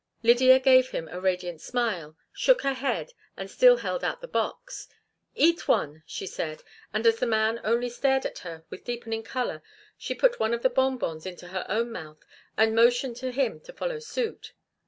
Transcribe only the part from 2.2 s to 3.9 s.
shook her head, and still